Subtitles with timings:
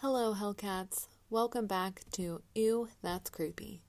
[0.00, 1.06] Hello, Hellcats.
[1.30, 3.80] Welcome back to Ew, That's Creepy.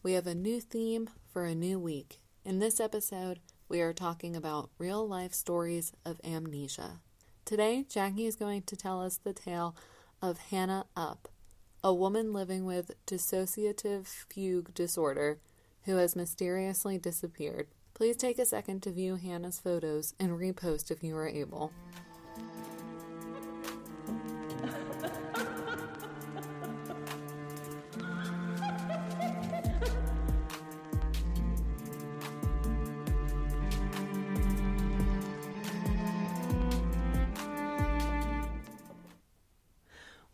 [0.00, 2.20] We have a new theme for a new week.
[2.44, 7.00] In this episode, we are talking about real life stories of amnesia.
[7.44, 9.74] Today, Jackie is going to tell us the tale
[10.22, 11.26] of Hannah Upp,
[11.82, 15.40] a woman living with dissociative fugue disorder
[15.82, 17.66] who has mysteriously disappeared.
[17.92, 21.72] Please take a second to view Hannah's photos and repost if you are able.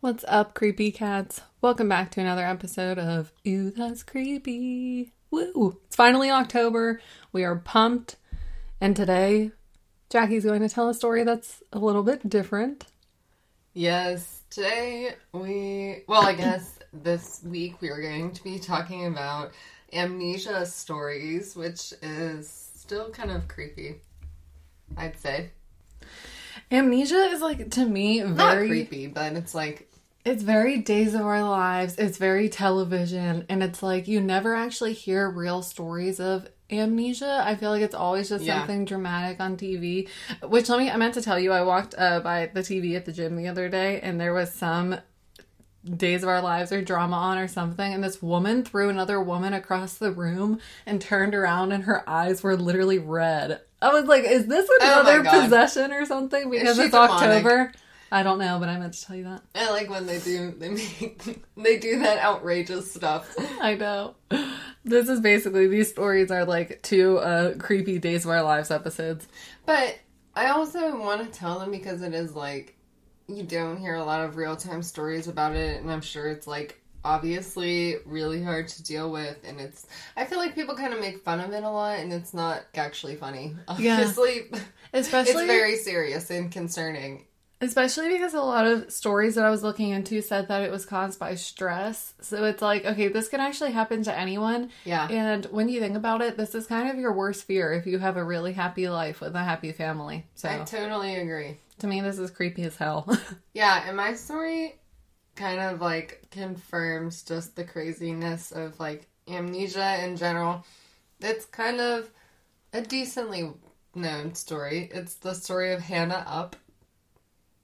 [0.07, 1.41] What's up, creepy cats?
[1.59, 5.11] Welcome back to another episode of Ew, That's Creepy.
[5.31, 5.81] Woo!
[5.85, 7.01] It's finally October.
[7.33, 8.15] We are pumped.
[8.79, 9.51] And today,
[10.09, 12.85] Jackie's going to tell a story that's a little bit different.
[13.73, 19.51] Yes, today we, well, I guess this week we are going to be talking about
[19.91, 23.97] amnesia stories, which is still kind of creepy,
[24.95, 25.49] I'd say.
[26.71, 28.33] Amnesia is like, to me, very.
[28.33, 29.91] Not creepy, but it's like
[30.27, 31.95] it's very days of our lives.
[31.97, 33.45] It's very television.
[33.49, 37.43] And it's like you never actually hear real stories of amnesia.
[37.45, 38.59] I feel like it's always just Yeah.
[38.59, 40.09] something dramatic on TV.
[40.43, 43.05] Which let me, I meant to tell you, I walked uh, by the TV at
[43.05, 44.97] the gym the other day and there was some
[45.85, 47.93] Days of Our Lives or drama on or something.
[47.93, 52.43] And this woman threw another woman across the room and turned around and her eyes
[52.43, 53.61] were literally red.
[53.81, 55.43] I was like, is this Oh another God.
[55.43, 56.49] possession or something?
[56.49, 57.11] Because it's demonic?
[57.45, 57.71] October.
[58.11, 59.41] I don't know, but I meant to tell you that.
[59.55, 63.35] I like when they do they make they do that outrageous stuff.
[63.61, 64.15] I know.
[64.83, 69.27] This is basically these stories are like two uh creepy Days of Our Lives episodes.
[69.65, 69.99] But
[70.35, 72.77] I also want to tell them because it is like
[73.27, 76.47] you don't hear a lot of real time stories about it, and I'm sure it's
[76.47, 80.99] like obviously really hard to deal with, and it's I feel like people kind of
[80.99, 83.55] make fun of it a lot, and it's not actually funny.
[83.77, 83.95] Yeah.
[83.95, 84.51] Obviously,
[84.93, 87.25] Especially it's very serious and concerning.
[87.59, 90.85] Especially because a lot of stories that I was looking into said that it was
[90.85, 92.13] caused by stress.
[92.21, 94.69] So it's like, okay, this can actually happen to anyone.
[94.85, 97.87] Yeah, And when you think about it, this is kind of your worst fear if
[97.87, 100.25] you have a really happy life with a happy family.
[100.35, 101.57] So I totally agree.
[101.79, 103.07] to me this is creepy as hell.
[103.53, 104.75] Yeah, and my story
[105.35, 110.63] kind of like confirms just the craziness of like amnesia in general.
[111.21, 112.09] It's kind of
[112.73, 113.51] a decently
[113.95, 114.89] known story.
[114.93, 116.55] It's the story of Hannah Upp.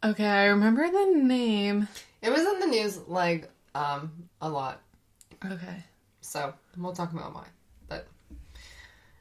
[0.04, 1.88] Okay, I remember the name.
[2.22, 4.82] It was in the news like um a lot.
[5.46, 5.84] Okay.
[6.22, 7.50] So we'll talk about mine.
[7.88, 8.08] But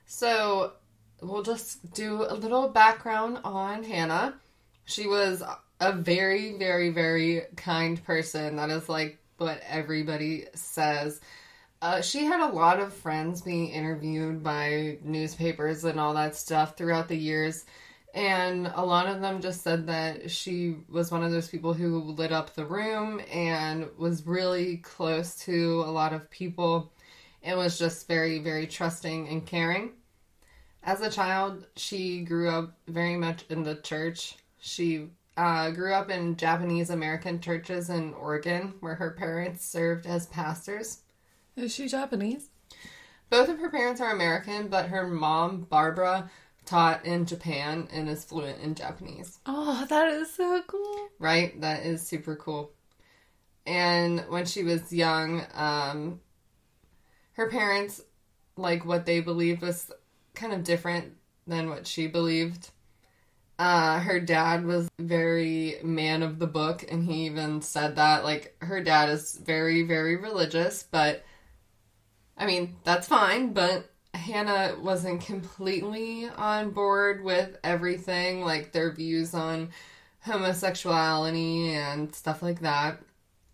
[0.06, 0.72] so
[1.20, 4.34] we'll just do a little background on Hannah.
[4.84, 5.42] She was
[5.80, 8.56] a very, very, very kind person.
[8.56, 11.20] That is like what everybody says.
[11.80, 16.76] Uh, she had a lot of friends being interviewed by newspapers and all that stuff
[16.76, 17.64] throughout the years.
[18.14, 21.98] And a lot of them just said that she was one of those people who
[21.98, 26.92] lit up the room and was really close to a lot of people
[27.42, 29.92] and was just very, very trusting and caring.
[30.82, 34.36] As a child, she grew up very much in the church.
[34.60, 40.26] She uh, grew up in Japanese American churches in Oregon, where her parents served as
[40.26, 41.00] pastors.
[41.56, 42.48] Is she Japanese?
[43.30, 46.30] Both of her parents are American, but her mom, Barbara,
[46.64, 49.38] taught in Japan and is fluent in Japanese.
[49.46, 51.08] Oh, that is so cool.
[51.18, 51.60] Right?
[51.60, 52.72] That is super cool.
[53.66, 56.20] And when she was young, um,
[57.32, 58.02] her parents,
[58.56, 59.90] like what they believed was
[60.34, 61.12] kind of different
[61.46, 62.70] than what she believed.
[63.58, 68.24] Uh, her dad was very man of the book, and he even said that.
[68.24, 71.24] Like, her dad is very, very religious, but
[72.36, 79.34] I mean, that's fine, but Hannah wasn't completely on board with everything, like their views
[79.34, 79.70] on
[80.20, 83.00] homosexuality and stuff like that.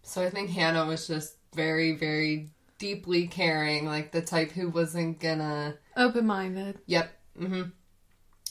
[0.02, 5.20] So I think Hannah was just very, very deeply caring, like the type who wasn't
[5.20, 5.76] gonna.
[5.96, 6.78] Open minded.
[6.86, 7.10] Yep.
[7.40, 7.62] Mm-hmm.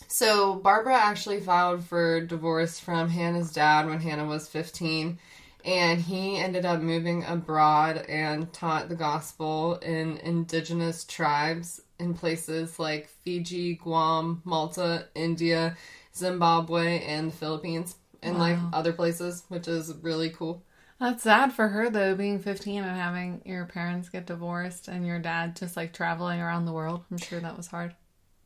[0.08, 5.20] So Barbara actually filed for divorce from Hannah's dad when Hannah was 15.
[5.66, 12.80] And he ended up moving abroad and taught the gospel in indigenous tribes in places
[12.80, 15.76] like Fiji, Guam, Malta, India,
[16.16, 20.64] Zimbabwe, and the Philippines, and like other places, which is really cool.
[21.00, 25.20] That's sad for her though, being 15 and having your parents get divorced and your
[25.20, 27.04] dad just like traveling around the world.
[27.12, 27.96] I'm sure that was hard.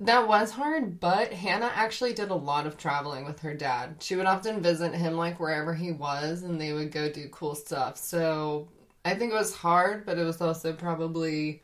[0.01, 3.97] That was hard, but Hannah actually did a lot of traveling with her dad.
[3.99, 7.55] She would often visit him like wherever he was and they would go do cool
[7.55, 7.97] stuff.
[7.97, 8.67] So
[9.05, 11.63] I think it was hard, but it was also probably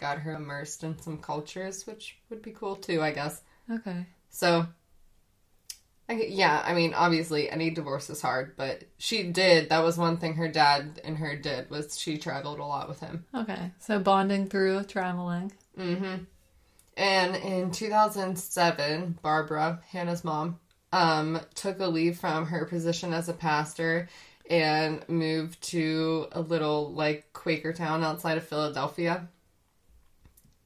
[0.00, 3.42] got her immersed in some cultures, which would be cool too, I guess.
[3.70, 4.06] Okay.
[4.30, 4.66] So
[6.08, 9.68] I, yeah, I mean, obviously any divorce is hard, but she did.
[9.68, 12.98] That was one thing her dad and her did was she traveled a lot with
[12.98, 13.24] him.
[13.32, 13.70] Okay.
[13.78, 15.52] So bonding through traveling.
[15.78, 16.24] Mm-hmm.
[16.96, 20.58] And in 2007, Barbara, Hannah's mom,
[20.92, 24.08] um, took a leave from her position as a pastor
[24.50, 29.28] and moved to a little like Quaker town outside of Philadelphia.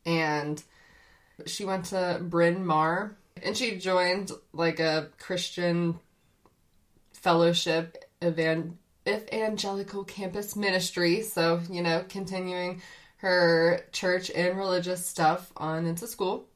[0.06, 0.62] And
[1.46, 5.98] she went to Bryn Mawr and she joined like a Christian
[7.12, 8.78] fellowship evan-
[9.08, 11.22] evangelical campus ministry.
[11.22, 12.82] So, you know, continuing
[13.16, 16.46] her church and religious stuff on into school.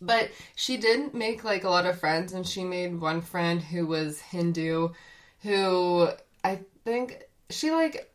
[0.00, 3.86] But she did make like a lot of friends, and she made one friend who
[3.86, 4.88] was Hindu,
[5.42, 6.08] who
[6.42, 8.11] I think she like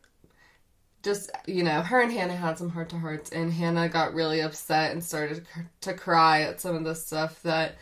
[1.02, 4.40] just you know her and Hannah had some heart to hearts, and Hannah got really
[4.40, 5.46] upset and started
[5.82, 7.76] to cry at some of the stuff that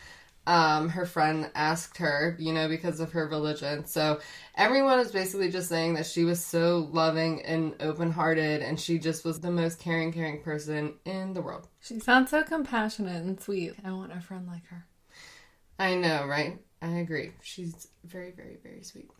[0.47, 3.85] um, her friend asked her, you know, because of her religion.
[3.85, 4.21] So
[4.55, 8.97] everyone is basically just saying that she was so loving and open hearted and she
[8.97, 11.67] just was the most caring, caring person in the world.
[11.81, 13.73] She sounds so compassionate and sweet.
[13.83, 14.85] I want a friend like her.
[15.77, 16.57] I know, right?
[16.81, 17.33] I agree.
[17.41, 19.11] She's very, very, very sweet.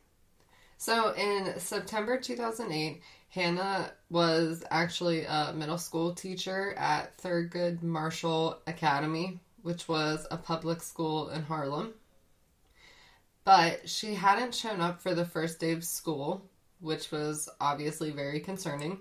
[0.77, 9.39] So in September 2008, Hannah was actually a middle school teacher at Thurgood Marshall Academy
[9.67, 11.93] which was a public school in Harlem.
[13.43, 16.45] But she hadn't shown up for the first day of school,
[16.79, 18.99] which was obviously very concerning.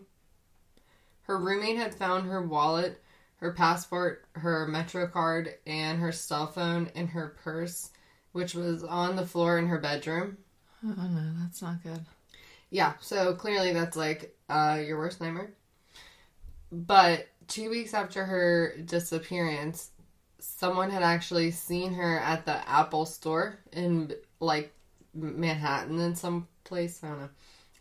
[1.22, 3.00] Her roommate had found her wallet,
[3.36, 7.90] her passport, her Metro card, and her cell phone in her purse,
[8.32, 10.38] which was on the floor in her bedroom.
[10.84, 12.04] Oh no, that's not good.
[12.70, 15.52] Yeah, so clearly that's like uh, your worst nightmare.
[16.72, 19.90] But two weeks after her disappearance,
[20.38, 24.72] someone had actually seen her at the Apple store in like
[25.14, 27.00] Manhattan in some place.
[27.02, 27.28] I don't know,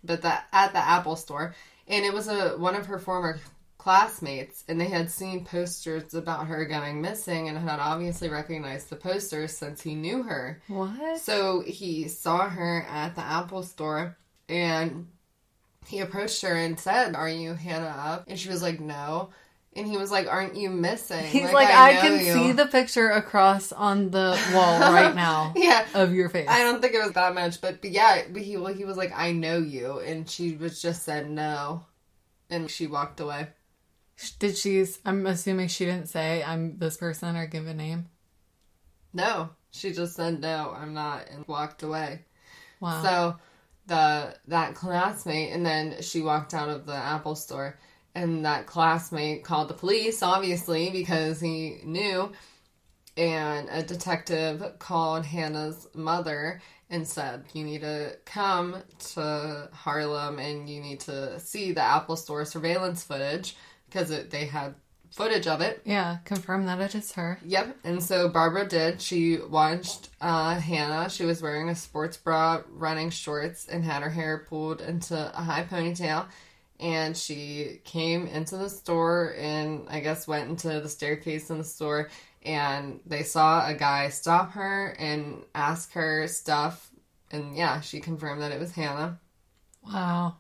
[0.04, 1.56] but that at the Apple store,
[1.88, 3.40] and it was a one of her former
[3.78, 8.96] classmates, and they had seen posters about her going missing, and had obviously recognized the
[8.96, 10.62] posters since he knew her.
[10.68, 11.20] What?
[11.20, 14.18] So he saw her at the Apple store,
[14.50, 15.08] and
[15.88, 19.30] he approached her and said, "Are you Hannah Upp?" And she was like, "No."
[19.78, 22.34] And he was like, "Aren't you missing?" He's like, like "I, I can you.
[22.34, 26.82] see the picture across on the wall right now, yeah, of your face." I don't
[26.82, 29.32] think it was that much, but, but yeah, but he well, he was like, "I
[29.32, 31.86] know you," and she was just said no,
[32.50, 33.50] and she walked away.
[34.40, 34.86] Did she?
[35.06, 38.08] I'm assuming she didn't say I'm this person or give a name.
[39.14, 42.22] No, she just said no, I'm not, and walked away.
[42.80, 43.04] Wow.
[43.04, 43.36] So
[43.88, 47.78] the that classmate, and then she walked out of the Apple store
[48.16, 52.32] and that classmate called the police, obviously, because he knew.
[53.18, 58.84] And a detective called Hannah's mother and said, You need to come
[59.14, 63.56] to Harlem and you need to see the Apple Store surveillance footage
[63.86, 64.76] because they had
[65.16, 65.82] footage of it.
[65.86, 67.40] Yeah, confirm that it is her.
[67.46, 67.78] Yep.
[67.84, 69.02] And so Barbara did.
[69.02, 71.10] She watched uh, Hannah.
[71.10, 75.42] She was wearing a sports bra, running shorts, and had her hair pulled into a
[75.42, 76.28] high ponytail
[76.80, 81.64] and she came into the store and I guess went into the staircase in the
[81.64, 82.10] store
[82.44, 86.92] and they saw a guy stop her and ask her stuff
[87.32, 89.20] and yeah, she confirmed that it was Hannah.
[89.86, 90.36] Wow.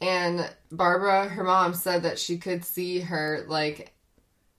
[0.00, 3.94] And Barbara, her mom said that she could see her like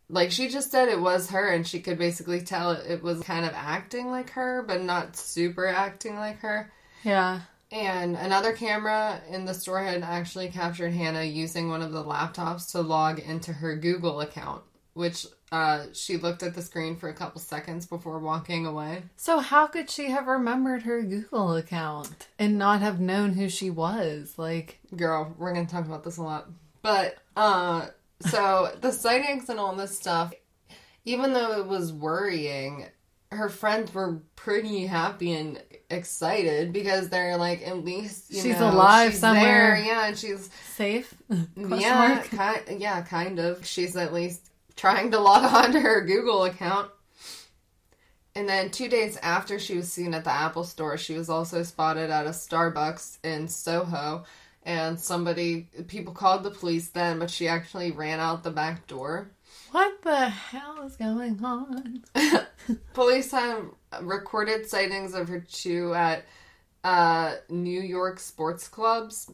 [0.09, 3.45] like she just said it was her and she could basically tell it was kind
[3.45, 6.71] of acting like her but not super acting like her.
[7.03, 7.41] Yeah.
[7.71, 12.71] And another camera in the store had actually captured Hannah using one of the laptops
[12.71, 17.13] to log into her Google account, which uh, she looked at the screen for a
[17.13, 19.03] couple seconds before walking away.
[19.15, 23.69] So, how could she have remembered her Google account and not have known who she
[23.69, 24.35] was?
[24.37, 26.49] Like, girl, we're going to talk about this a lot.
[26.81, 27.87] But, uh,
[28.21, 30.33] so the sightings and all this stuff,
[31.05, 32.85] even though it was worrying,
[33.31, 39.11] her friends were pretty happy and excited because they're like at least she's know, alive
[39.11, 39.75] she's somewhere.
[39.75, 39.85] There.
[39.85, 41.13] Yeah, and she's safe.
[41.55, 43.65] yeah, kind, yeah, kind of.
[43.65, 44.48] She's at least
[44.79, 46.89] trying to log on to her Google account.
[48.35, 51.63] And then two days after she was seen at the Apple store, she was also
[51.63, 54.23] spotted at a Starbucks in Soho.
[54.63, 59.31] And somebody, people called the police then, but she actually ran out the back door.
[59.71, 62.03] What the hell is going on?
[62.93, 63.65] Police have
[64.01, 66.25] recorded sightings of her too at
[66.83, 69.29] uh, New York sports clubs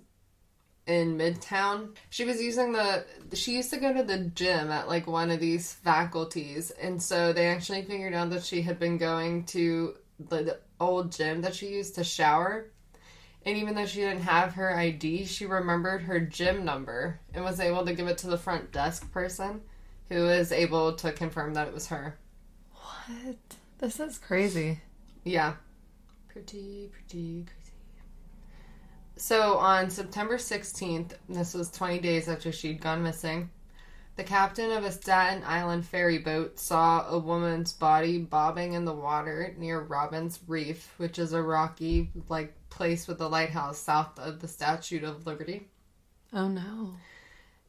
[0.88, 1.96] in Midtown.
[2.10, 3.06] She was using the.
[3.34, 7.34] She used to go to the gym at like one of these faculties, and so
[7.34, 11.70] they actually figured out that she had been going to the old gym that she
[11.70, 12.68] used to shower.
[13.46, 17.60] And even though she didn't have her ID, she remembered her gym number and was
[17.60, 19.62] able to give it to the front desk person
[20.10, 22.18] who was able to confirm that it was her.
[22.72, 23.38] What?
[23.78, 24.80] This is crazy.
[25.24, 25.56] Yeah.
[26.28, 27.65] Pretty, pretty crazy.
[29.18, 33.50] So on September 16th, this was 20 days after she'd gone missing,
[34.16, 38.94] the captain of a Staten Island ferry boat saw a woman's body bobbing in the
[38.94, 44.40] water near Robbins Reef, which is a rocky like place with a lighthouse south of
[44.40, 45.68] the Statue of Liberty.
[46.32, 46.94] Oh no.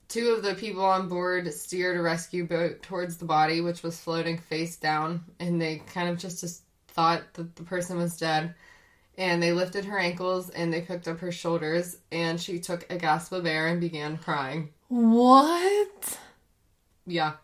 [0.08, 3.98] Two of the people on board steered a rescue boat towards the body, which was
[3.98, 8.54] floating face down, and they kind of just, just thought that the person was dead.
[9.18, 12.96] And they lifted her ankles and they picked up her shoulders, and she took a
[12.96, 14.70] gasp of air and began crying.
[14.88, 16.18] What?
[17.06, 17.34] Yeah.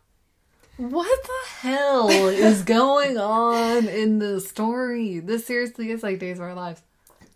[0.76, 5.20] What the hell is going on in this story?
[5.20, 6.82] This seriously is like Days of Our Lives.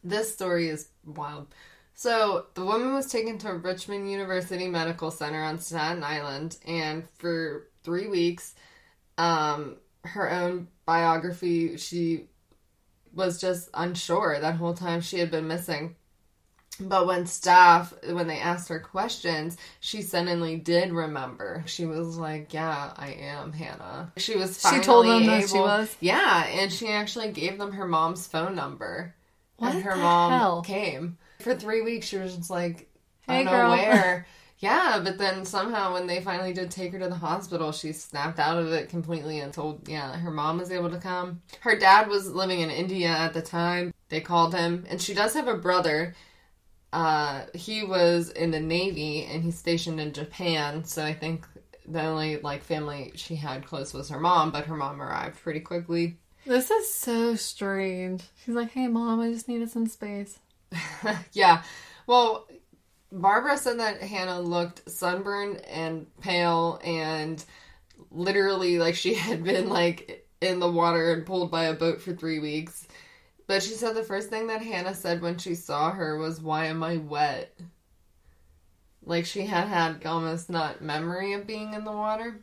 [0.03, 1.49] This story is wild.
[1.95, 7.69] So, the woman was taken to Richmond University Medical Center on Staten Island, and for
[7.85, 8.55] three weeks,
[9.17, 12.27] um, her own biography, she
[13.17, 15.97] was just unsure that whole time she had been missing.
[16.79, 21.65] But when staff, when they asked her questions, she suddenly did remember.
[21.67, 24.61] She was like, "Yeah, I am Hannah." She was.
[24.61, 25.97] She told them that she was?
[26.01, 29.15] Yeah, and she actually gave them her mom's phone number.
[29.57, 30.63] What and her mom hell?
[30.63, 32.07] came for three weeks.
[32.07, 32.91] She was just like,
[33.27, 33.71] Hey, I don't girl.
[33.71, 34.27] know where.
[34.59, 38.39] yeah, but then somehow when they finally did take her to the hospital, she snapped
[38.39, 41.43] out of it completely and told, yeah, her mom was able to come.
[41.61, 43.93] Her dad was living in India at the time.
[44.09, 46.15] They called him, and she does have a brother.
[46.93, 51.47] Uh, he was in the Navy and he's stationed in Japan, so I think
[51.87, 55.61] the only like family she had close was her mom, but her mom arrived pretty
[55.61, 56.17] quickly.
[56.47, 58.23] This is so strange.
[58.45, 60.39] She's like, hey, mom, I just needed some space.
[61.33, 61.63] yeah.
[62.07, 62.47] Well,
[63.13, 67.45] Barbara said that Hannah looked sunburned and pale and
[68.11, 72.15] literally like she had been like in the water and pulled by a boat for
[72.15, 72.87] three weeks.
[73.47, 76.67] But she said the first thing that Hannah said when she saw her was, Why
[76.67, 77.57] am I wet?
[79.05, 82.41] Like she had had almost not memory of being in the water.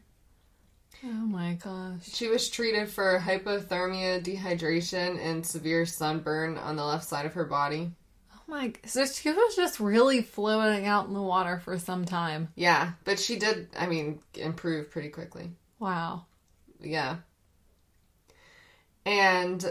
[1.03, 2.05] Oh my gosh.
[2.05, 7.43] She was treated for hypothermia, dehydration, and severe sunburn on the left side of her
[7.43, 7.91] body.
[8.47, 8.73] My.
[8.85, 12.49] So she was just really floating out in the water for some time.
[12.55, 15.51] Yeah, but she did, I mean, improve pretty quickly.
[15.79, 16.25] Wow.
[16.81, 17.17] Yeah.
[19.05, 19.65] And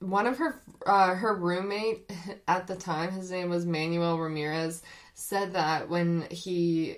[0.00, 2.10] one of her uh, her roommate
[2.48, 4.82] at the time, his name was Manuel Ramirez,
[5.14, 6.96] said that when he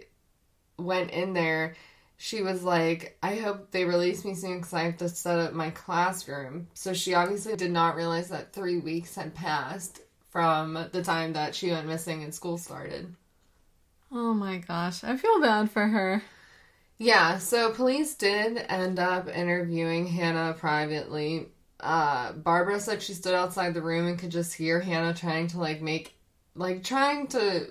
[0.79, 1.75] went in there,
[2.17, 5.53] she was like, "I hope they release me soon because I have to set up
[5.55, 11.02] my classroom." So she obviously did not realize that three weeks had passed from the
[11.02, 13.14] time that she went missing and school started.
[14.12, 15.04] Oh my gosh.
[15.04, 16.22] I feel bad for her.
[16.99, 21.49] Yeah, so police did end up interviewing Hannah privately.
[21.78, 25.58] Uh, Barbara said she stood outside the room and could just hear Hannah trying to
[25.58, 26.14] like make,
[26.54, 27.68] like trying to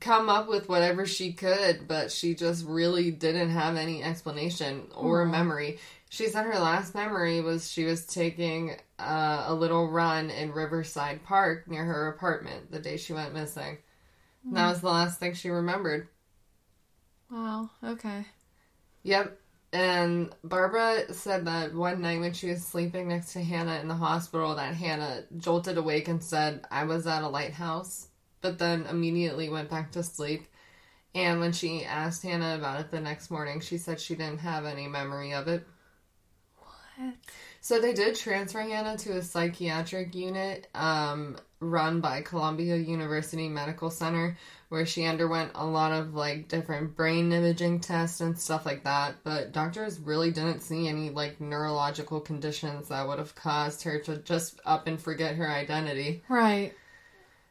[0.00, 5.24] come up with whatever she could, but she just really didn't have any explanation or
[5.24, 5.78] memory.
[6.10, 11.22] She said her last memory was she was taking uh, a little run in Riverside
[11.24, 13.78] Park near her apartment the day she went missing.
[14.44, 16.08] And that was the last thing she remembered.
[17.30, 17.70] Wow.
[17.82, 18.24] Okay.
[19.02, 19.38] Yep.
[19.72, 23.94] And Barbara said that one night when she was sleeping next to Hannah in the
[23.94, 28.08] hospital, that Hannah jolted awake and said, I was at a lighthouse,
[28.40, 30.46] but then immediately went back to sleep.
[31.14, 34.64] And when she asked Hannah about it the next morning, she said she didn't have
[34.64, 35.66] any memory of it.
[36.58, 37.16] What?
[37.66, 43.90] So they did transfer Hannah to a psychiatric unit um, run by Columbia University Medical
[43.90, 48.84] Center, where she underwent a lot of like different brain imaging tests and stuff like
[48.84, 49.16] that.
[49.24, 54.18] But doctors really didn't see any like neurological conditions that would have caused her to
[54.18, 56.22] just up and forget her identity.
[56.28, 56.72] Right.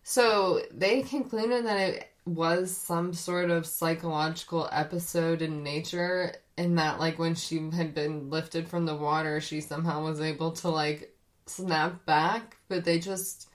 [0.04, 7.00] So they concluded that it was some sort of psychological episode in nature, and that
[7.00, 11.16] like when she had been lifted from the water, she somehow was able to like
[11.46, 13.50] snap back, but they just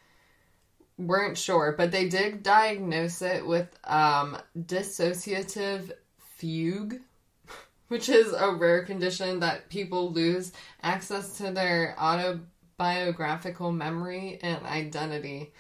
[0.99, 1.75] weren't sure.
[1.77, 7.01] But they did diagnose it with um, dissociative fugue,
[7.89, 10.53] which is a rare condition that people lose
[10.83, 15.53] access to their autobiographical memory and identity.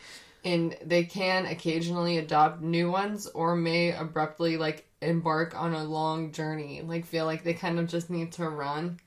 [0.44, 6.32] And they can occasionally adopt new ones or may abruptly like embark on a long
[6.32, 9.00] journey, like feel like they kind of just need to run.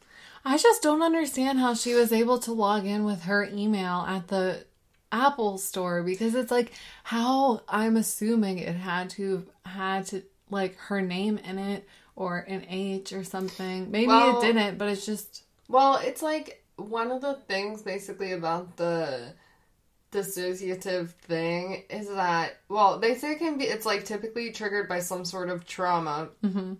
[0.45, 4.27] I just don't understand how she was able to log in with her email at
[4.27, 4.65] the
[5.11, 6.73] Apple store because it's like
[7.03, 12.65] how I'm assuming it had to had to like her name in it or an
[12.69, 13.89] H or something.
[13.89, 18.31] Maybe Well- it didn't, but it's just Well, it's like one of the things basically
[18.33, 19.33] about the
[20.13, 24.99] dissociative thing is that well, they say it can be it's like typically triggered by
[24.99, 26.29] some sort of trauma.
[26.43, 26.77] Mhm.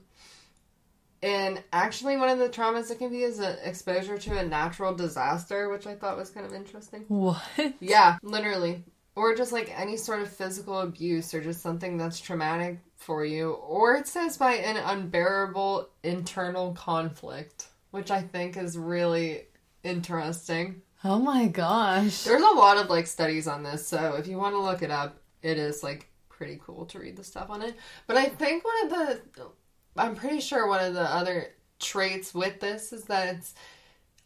[1.21, 4.93] And actually one of the traumas it can be is an exposure to a natural
[4.93, 7.05] disaster, which I thought was kind of interesting.
[7.07, 7.41] what?
[7.79, 8.83] Yeah, literally.
[9.15, 13.51] Or just like any sort of physical abuse or just something that's traumatic for you.
[13.51, 19.43] Or it says by an unbearable internal conflict, which I think is really
[19.83, 20.81] interesting.
[21.03, 22.23] Oh my gosh.
[22.23, 24.91] There's a lot of like studies on this, so if you want to look it
[24.91, 27.75] up, it is like pretty cool to read the stuff on it.
[28.07, 29.21] But I think one of the
[29.97, 31.47] I'm pretty sure one of the other
[31.79, 33.53] traits with this is that it's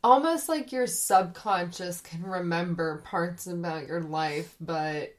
[0.04, 5.16] almost like your subconscious can remember parts about your life, but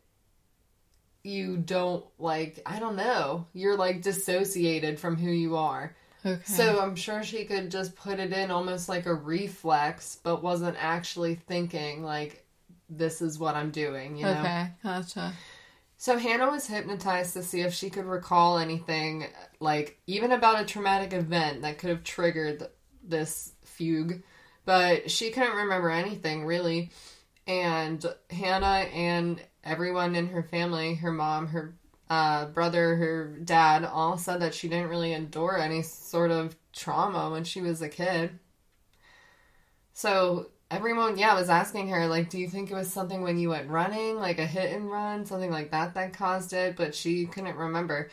[1.25, 3.47] you don't like I don't know.
[3.53, 5.97] You're like dissociated from who you are.
[6.25, 6.41] Okay.
[6.45, 10.77] So I'm sure she could just put it in almost like a reflex, but wasn't
[10.79, 12.45] actually thinking like
[12.91, 14.41] this is what I'm doing, you know.
[14.41, 15.33] Okay, gotcha.
[15.97, 19.27] So Hannah was hypnotized to see if she could recall anything
[19.59, 22.69] like even about a traumatic event that could have triggered
[23.03, 24.23] this fugue,
[24.65, 26.91] but she couldn't remember anything really.
[27.47, 31.75] And Hannah and everyone in her family, her mom, her
[32.11, 37.31] uh, brother, her dad, all said that she didn't really endure any sort of trauma
[37.31, 38.39] when she was a kid.
[39.93, 43.51] So everyone, yeah, was asking her, like, do you think it was something when you
[43.51, 46.77] went running, like a hit and run, something like that that caused it?
[46.77, 48.11] But she couldn't remember.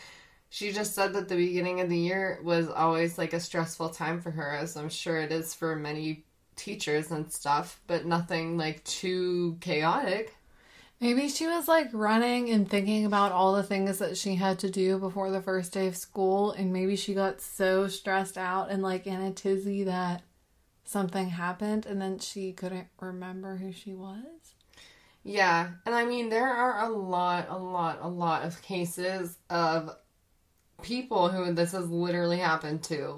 [0.50, 4.22] She just said that the beginning of the year was always like a stressful time
[4.22, 6.24] for her, as I'm sure it is for many
[6.56, 10.35] teachers and stuff, but nothing like too chaotic.
[11.02, 14.70] Maybe she was like running and thinking about all the things that she had to
[14.70, 18.82] do before the first day of school, and maybe she got so stressed out and
[18.82, 20.24] like in a tizzy that
[20.86, 24.54] something happened and then she couldn't remember who she was.
[25.24, 29.90] Yeah, and I mean there are a lot, a lot, a lot of cases of
[30.82, 33.18] people who this has literally happened to.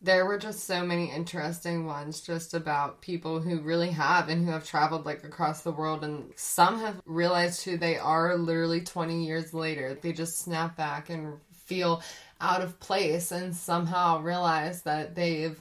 [0.00, 4.52] There were just so many interesting ones just about people who really have and who
[4.52, 9.24] have traveled like across the world and some have realized who they are literally 20
[9.24, 9.98] years later.
[10.00, 12.02] They just snap back and feel
[12.40, 15.60] out of place and somehow realize that they've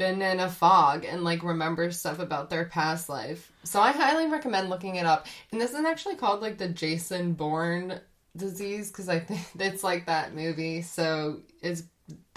[0.00, 3.52] been in a fog and like remember stuff about their past life.
[3.64, 5.26] So I highly recommend looking it up.
[5.52, 8.00] And this is actually called like the Jason Bourne
[8.34, 10.80] disease because I think it's like that movie.
[10.80, 11.82] So it's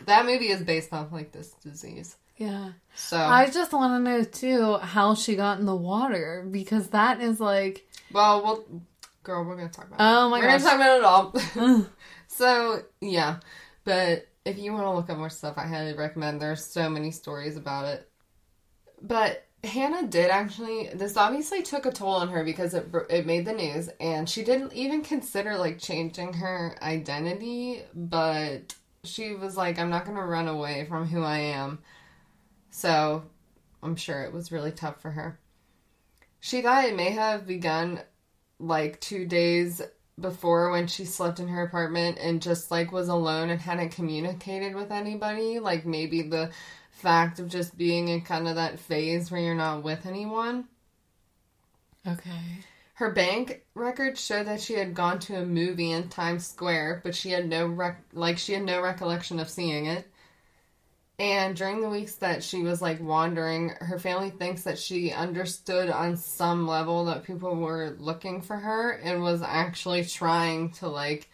[0.05, 2.15] that movie is based off like this disease.
[2.37, 2.71] Yeah.
[2.95, 7.21] So I just want to know too how she got in the water because that
[7.21, 8.83] is like, well, we'll
[9.23, 9.99] girl, we're gonna talk about.
[9.99, 11.85] oh my we're gonna talk about it all.
[12.27, 13.37] so yeah,
[13.83, 16.41] but if you want to look up more stuff, I highly recommend.
[16.41, 18.09] There's so many stories about it.
[19.01, 20.89] But Hannah did actually.
[20.93, 24.43] This obviously took a toll on her because it it made the news, and she
[24.43, 27.83] didn't even consider like changing her identity.
[27.93, 31.79] But she was like, "I'm not gonna run away from who I am."
[32.71, 33.23] So
[33.81, 35.39] I'm sure it was really tough for her.
[36.39, 38.01] She thought it may have begun
[38.59, 39.81] like two days
[40.19, 44.75] before when she slept in her apartment and just like was alone and hadn't communicated
[44.75, 45.59] with anybody.
[45.59, 46.51] Like maybe the
[46.91, 50.65] fact of just being in kind of that phase where you're not with anyone.
[52.07, 52.63] Okay.
[52.93, 57.15] Her bank records show that she had gone to a movie in Times Square, but
[57.15, 60.07] she had no rec- like she had no recollection of seeing it.
[61.17, 65.89] And during the weeks that she was like wandering, her family thinks that she understood
[65.89, 71.29] on some level that people were looking for her and was actually trying to like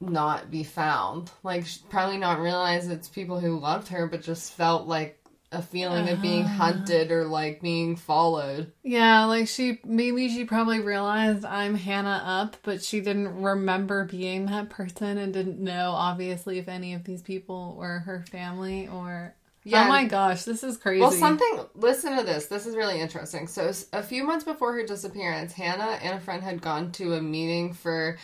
[0.00, 1.30] not be found.
[1.42, 5.22] Like probably not realize it's people who loved her, but just felt like
[5.52, 6.56] a feeling of being Uh-huh.
[6.64, 8.72] hunted or like being followed.
[8.82, 14.46] Yeah, like she maybe she probably realized I'm Hannah Upp, but she didn't remember being
[14.46, 19.34] that person and didn't know obviously if any of these people were her family or
[19.64, 19.84] Yeah.
[19.84, 21.00] Oh my gosh, this is crazy.
[21.02, 21.60] Well, something.
[21.74, 22.46] Listen to this.
[22.46, 23.46] This is really interesting.
[23.48, 27.20] So, a few months before her disappearance, Hannah and a friend had gone to a
[27.22, 28.16] meeting for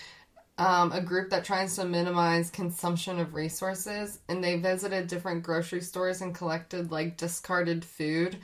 [0.59, 5.81] um, a group that tries to minimize consumption of resources, and they visited different grocery
[5.81, 8.39] stores and collected like discarded food.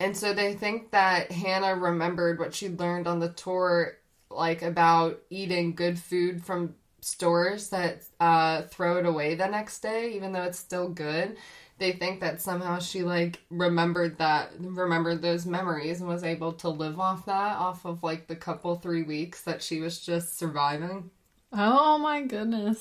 [0.00, 3.96] And so they think that Hannah remembered what she learned on the tour,
[4.30, 10.12] like about eating good food from stores that uh, throw it away the next day,
[10.14, 11.36] even though it's still good.
[11.78, 16.68] They think that somehow she like remembered that, remembered those memories, and was able to
[16.68, 21.10] live off that, off of like the couple three weeks that she was just surviving.
[21.56, 22.80] Oh my goodness.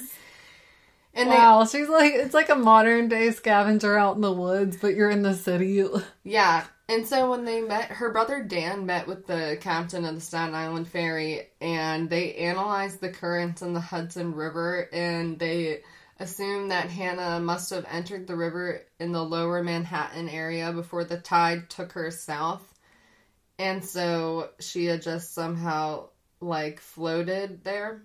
[1.14, 4.96] And wow, she's like it's like a modern day scavenger out in the woods, but
[4.96, 5.84] you're in the city.
[6.24, 6.66] yeah.
[6.88, 10.54] And so when they met, her brother Dan met with the captain of the Staten
[10.54, 15.82] Island Ferry, and they analyzed the currents in the Hudson River, and they
[16.20, 21.18] assumed that Hannah must have entered the river in the lower Manhattan area before the
[21.18, 22.62] tide took her south.
[23.58, 26.10] And so she had just somehow
[26.40, 28.04] like floated there.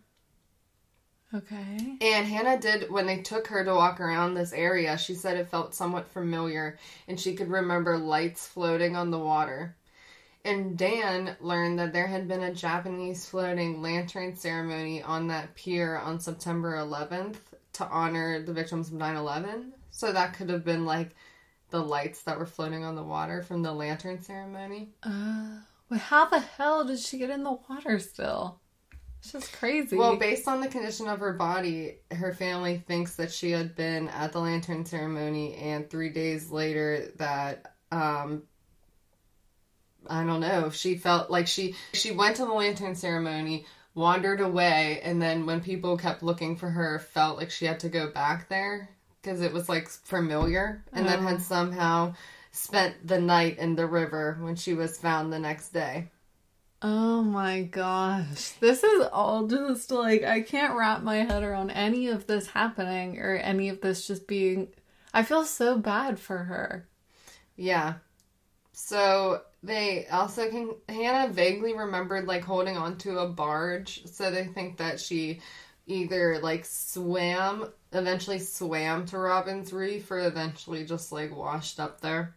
[1.33, 1.97] Okay.
[2.01, 5.49] And Hannah did, when they took her to walk around this area, she said it
[5.49, 9.77] felt somewhat familiar and she could remember lights floating on the water.
[10.45, 15.99] And Dan learned that there had been a Japanese floating lantern ceremony on that pier
[15.99, 17.37] on September 11th
[17.75, 19.73] to honor the victims of 9 11.
[19.91, 21.15] So that could have been like
[21.71, 24.91] the lights that were floating on the water from the lantern ceremony.
[25.03, 28.60] Uh, well, how the hell did she get in the water still?
[29.23, 29.97] It's just crazy.
[29.97, 34.09] Well, based on the condition of her body, her family thinks that she had been
[34.09, 38.45] at the lantern ceremony, and three days later, that um,
[40.07, 40.71] I don't know.
[40.71, 45.61] She felt like she she went to the lantern ceremony, wandered away, and then when
[45.61, 48.89] people kept looking for her, felt like she had to go back there
[49.21, 51.29] because it was like familiar, and then Oh.
[51.29, 52.15] had somehow
[52.53, 56.09] spent the night in the river when she was found the next day.
[56.83, 58.53] Oh my gosh.
[58.61, 63.19] This is all just like, I can't wrap my head around any of this happening
[63.19, 64.69] or any of this just being.
[65.13, 66.89] I feel so bad for her.
[67.57, 67.95] Yeah.
[68.73, 74.79] So they also can Hannah vaguely remembered like holding onto a barge, so they think
[74.79, 75.41] that she
[75.87, 82.35] either like swam eventually swam to Robbins Reef or eventually just like washed up there.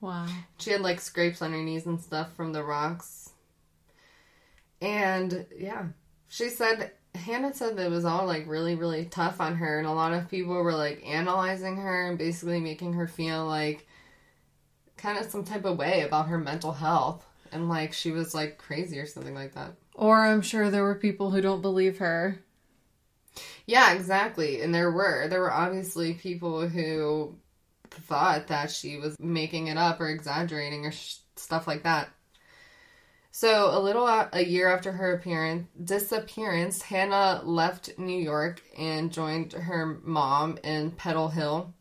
[0.00, 0.26] Wow.
[0.58, 3.25] She had like scrapes on her knees and stuff from the rocks.
[4.80, 5.86] And yeah,
[6.28, 9.86] she said Hannah said that it was all like really, really tough on her, and
[9.86, 13.86] a lot of people were like analyzing her and basically making her feel like
[14.96, 18.58] kind of some type of way about her mental health and like she was like
[18.58, 19.72] crazy or something like that.
[19.94, 22.38] Or I'm sure there were people who don't believe her.
[23.66, 24.62] Yeah, exactly.
[24.62, 25.26] And there were.
[25.28, 27.34] There were obviously people who
[27.90, 32.10] thought that she was making it up or exaggerating or sh- stuff like that.
[33.38, 39.12] So, a little a a year after her appearance, disappearance, Hannah left New York and
[39.12, 41.74] joined her mom in Pendle Hill,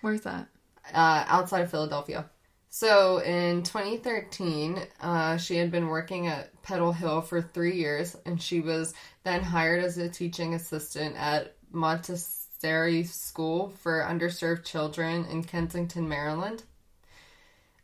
[0.00, 0.48] Where's that?
[0.94, 2.30] uh, outside of Philadelphia.
[2.70, 8.40] So, in 2013, uh, she had been working at Pendle Hill for three years, and
[8.40, 15.44] she was then hired as a teaching assistant at Montessori School for Underserved Children in
[15.44, 16.62] Kensington, Maryland.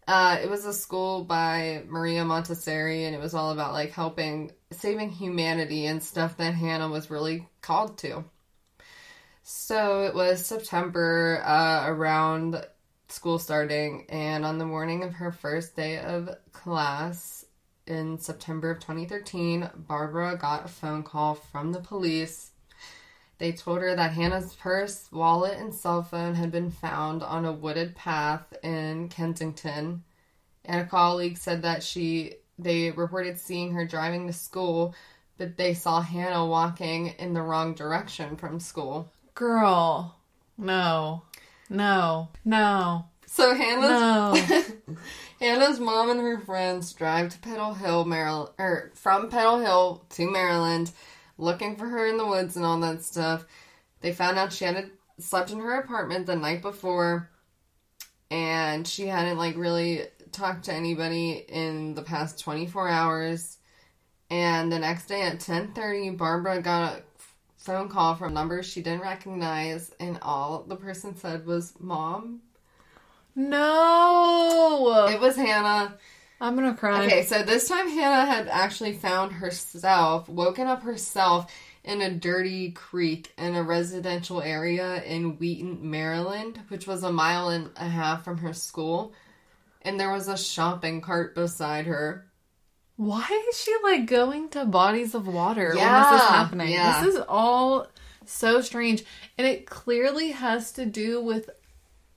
[0.07, 4.51] Uh, it was a school by Maria Montessori, and it was all about like helping
[4.73, 8.25] saving humanity and stuff that Hannah was really called to.
[9.43, 12.65] So it was September, uh, around
[13.09, 17.45] school starting, and on the morning of her first day of class
[17.87, 22.52] in September of 2013, Barbara got a phone call from the police.
[23.43, 27.51] They told her that Hannah's purse, wallet, and cell phone had been found on a
[27.53, 30.05] wooded path in Kensington.
[30.65, 34.95] And a colleague said that she they reported seeing her driving to school,
[35.39, 39.11] but they saw Hannah walking in the wrong direction from school.
[39.35, 40.15] Girl.
[40.57, 41.23] No.
[41.69, 42.29] No.
[42.45, 43.07] No.
[43.27, 44.97] So Hannah's No.
[45.41, 50.05] Hannah's mom and her friends drive to Pendle Hill, Maryland, or er, from Pendle Hill
[50.11, 50.93] to Maryland,
[51.43, 53.45] looking for her in the woods and all that stuff.
[54.01, 57.31] They found out she had slept in her apartment the night before,
[58.31, 63.59] and she hadn't like really talked to anybody in the past 24 hours.
[64.31, 67.03] And the next day at 10:30, Barbara got a
[67.59, 72.41] phone call from numbers she didn't recognize, and all the person said was "mom."
[73.35, 75.07] no.
[75.11, 75.99] It was Hannah.
[76.43, 77.07] I'm gonna cry.
[77.07, 81.53] Okay, so this time Hannah had actually found herself, woken up herself
[81.85, 87.49] in a dirty creek in a residential area in Wheaton, Maryland, which was a mile
[87.49, 89.13] and a half from her school.
[89.83, 92.27] And there was a shopping cart beside her.
[92.97, 96.71] Why is she like going to bodies of water when this is happening?
[96.71, 97.05] yeah.
[97.05, 97.87] This is all
[98.27, 99.05] so strange.
[99.39, 101.51] And it clearly has to do with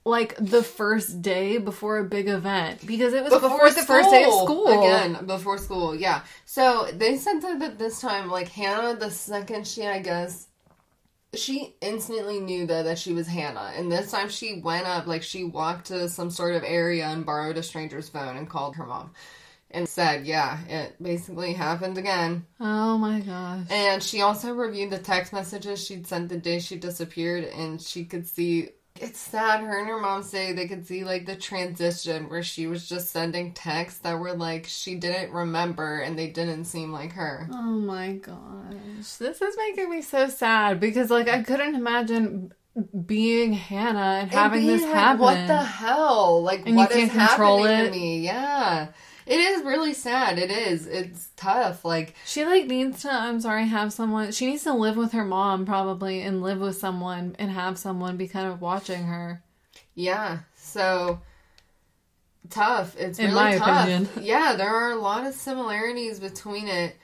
[0.06, 4.24] like the first day before a big event because it was before, the first day
[4.24, 4.68] of school.
[4.68, 9.84] again before school yeah so they said that this time like hannah the second she
[9.84, 10.46] i guess
[11.34, 15.22] she instantly knew that, that she was hannah and this time she went up like
[15.24, 18.86] she walked to some sort of area and borrowed a stranger's phone and called her
[18.86, 19.10] mom
[19.72, 23.66] and said yeah it basically happened again Oh my gosh.
[23.70, 28.04] and she also reviewed the text messages she'd sent the day she disappeared, and she
[28.04, 28.70] could see.
[29.02, 29.60] It's sad.
[29.60, 33.10] Her and her mom say they could see like the transition where she was just
[33.10, 37.48] sending texts that were like she didn't remember and they didn't seem like her.
[37.52, 39.12] Oh my gosh.
[39.18, 42.52] This is making me so sad because like I couldn't imagine
[43.06, 45.20] being Hannah and having And this like, happen.
[45.20, 46.42] What the hell?
[46.42, 47.84] Like And what is happening it.
[47.86, 48.20] to me?
[48.20, 48.88] Yeah.
[49.26, 50.38] It is really sad.
[50.38, 50.86] It is.
[50.86, 51.84] It's tough.
[51.84, 55.24] Like She like needs to I'm sorry, have someone she needs to live with her
[55.24, 59.42] mom probably and live with someone and have someone be kind of watching her.
[59.94, 60.38] Yeah.
[60.54, 61.20] So
[62.50, 62.96] tough.
[62.96, 63.84] It's In really my tough.
[63.88, 64.08] opinion.
[64.20, 66.96] Yeah, there are a lot of similarities between it.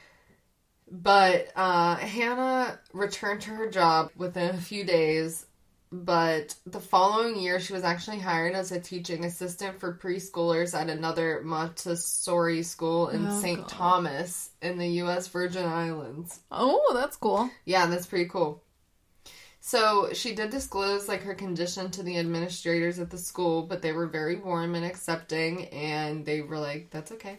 [0.91, 5.47] But uh, Hannah returned to her job within a few days.
[5.95, 10.89] But the following year, she was actually hired as a teaching assistant for preschoolers at
[10.89, 13.69] another Montessori school in Oh, St.
[13.69, 15.29] Thomas in the U.S.
[15.29, 16.41] Virgin Islands.
[16.51, 17.51] Oh, that's cool.
[17.67, 18.63] Yeah, that's pretty cool.
[19.61, 23.93] So she did disclose like her condition to the administrators at the school, but they
[23.93, 27.39] were very warm and accepting, and they were like, "That's okay."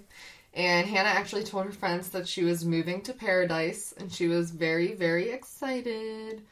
[0.54, 4.52] And Hannah actually told her friends that she was moving to paradise, and she was
[4.52, 6.44] very, very excited.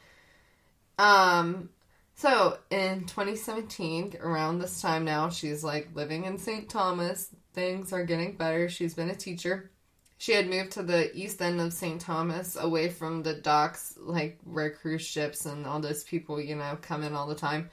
[0.98, 1.70] Um,
[2.14, 6.68] so in 2017, around this time now, she's like living in St.
[6.68, 7.30] Thomas.
[7.52, 8.68] Things are getting better.
[8.68, 9.70] She's been a teacher.
[10.18, 12.00] She had moved to the east end of St.
[12.00, 16.78] Thomas, away from the docks, like where cruise ships and all those people, you know,
[16.80, 17.70] come in all the time.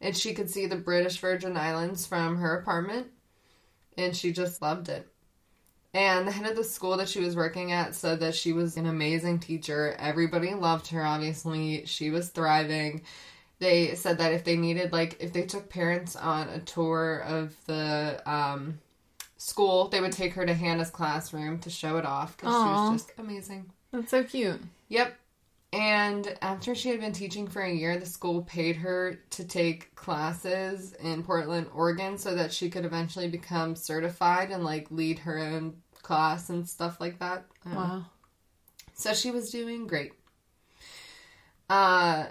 [0.00, 3.08] And she could see the British Virgin Islands from her apartment,
[3.98, 5.08] and she just loved it.
[5.92, 8.76] And the head of the school that she was working at said that she was
[8.76, 9.96] an amazing teacher.
[9.98, 11.86] Everybody loved her, obviously.
[11.86, 13.02] She was thriving.
[13.60, 17.54] They said that if they needed, like, if they took parents on a tour of
[17.66, 18.80] the um,
[19.36, 23.02] school, they would take her to Hannah's classroom to show it off because she was
[23.02, 23.70] just amazing.
[23.92, 24.60] That's so cute.
[24.88, 25.14] Yep.
[25.72, 29.94] And after she had been teaching for a year, the school paid her to take
[29.94, 35.38] classes in Portland, Oregon, so that she could eventually become certified and like lead her
[35.38, 37.44] own class and stuff like that.
[37.66, 38.04] Um, Wow.
[38.94, 40.12] So she was doing great.
[41.68, 42.26] Uh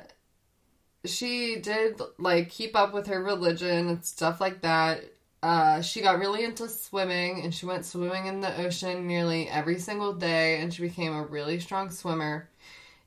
[1.06, 5.04] she did like keep up with her religion and stuff like that.
[5.42, 9.80] Uh she got really into swimming and she went swimming in the ocean nearly every
[9.80, 12.50] single day and she became a really strong swimmer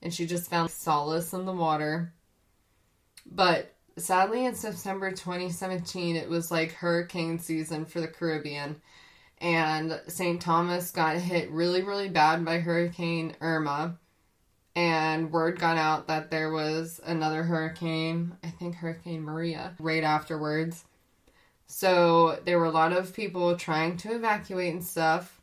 [0.03, 2.13] and she just found solace in the water.
[3.27, 8.81] But sadly in September 2017 it was like hurricane season for the Caribbean
[9.43, 10.41] and St.
[10.41, 13.99] Thomas got hit really, really bad by Hurricane Irma.
[14.75, 20.85] And word got out that there was another hurricane, I think Hurricane Maria, right afterwards.
[21.67, 25.41] So there were a lot of people trying to evacuate and stuff.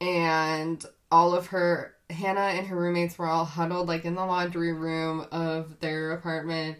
[0.00, 4.72] And all of her, Hannah and her roommates were all huddled like in the laundry
[4.72, 6.78] room of their apartment.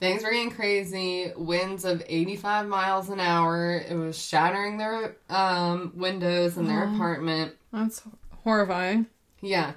[0.00, 1.32] Things were getting crazy.
[1.36, 3.84] Winds of 85 miles an hour.
[3.88, 6.94] It was shattering their um, windows in their Aw.
[6.94, 7.54] apartment.
[7.72, 8.02] That's
[8.44, 9.06] horrifying.
[9.40, 9.72] Yeah.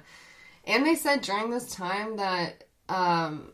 [0.64, 3.52] And they said during this time that, um,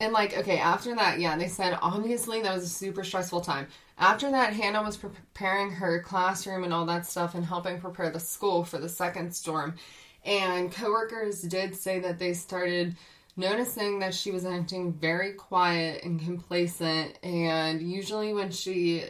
[0.00, 3.68] and like, okay, after that, yeah, they said obviously that was a super stressful time.
[3.98, 8.20] After that, Hannah was preparing her classroom and all that stuff and helping prepare the
[8.20, 9.76] school for the second storm.
[10.24, 12.96] And coworkers did say that they started
[13.36, 17.18] noticing that she was acting very quiet and complacent.
[17.22, 19.04] And usually when she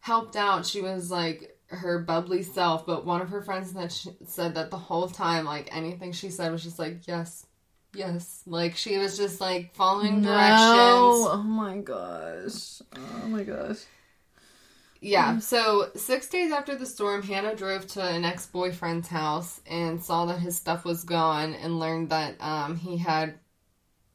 [0.00, 2.86] helped out, she was like her bubbly self.
[2.86, 6.30] But one of her friends that she said that the whole time, like anything she
[6.30, 7.46] said was just like, yes,
[7.94, 8.42] yes.
[8.46, 11.26] Like she was just like following directions.
[11.26, 12.82] Oh my gosh.
[12.96, 13.84] Oh my gosh.
[15.00, 15.38] Yeah.
[15.38, 20.24] So six days after the storm, Hannah drove to an ex boyfriend's house and saw
[20.26, 23.34] that his stuff was gone and learned that um, he had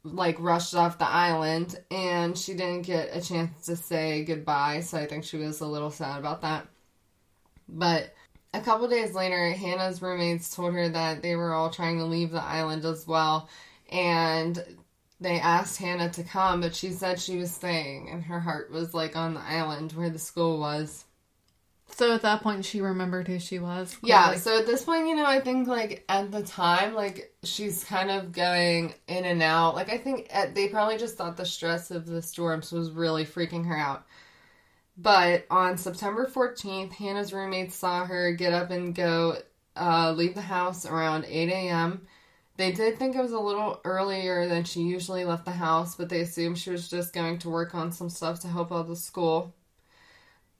[0.03, 4.79] like rushed off the island and she didn't get a chance to say goodbye.
[4.79, 6.67] So I think she was a little sad about that.
[7.71, 8.13] But
[8.53, 12.31] a couple days later, Hannah's roommates told her that they were all trying to leave
[12.31, 13.49] the island as well.
[13.91, 14.63] And
[15.19, 18.93] they asked Hannah to come, but she said she was staying, and her heart was
[18.93, 21.05] like on the island where the school was.
[21.91, 23.97] So at that point, she remembered who she was.
[24.03, 27.83] Yeah, so at this point, you know, I think like at the time, like she's
[27.83, 29.75] kind of going in and out.
[29.75, 33.25] Like I think at, they probably just thought the stress of the storms was really
[33.25, 34.05] freaking her out.
[35.01, 39.37] But on September 14th, Hannah's roommates saw her get up and go
[39.77, 42.05] uh, leave the house around 8 a.m.
[42.57, 46.09] They did think it was a little earlier than she usually left the house, but
[46.09, 48.95] they assumed she was just going to work on some stuff to help out the
[48.97, 49.55] school.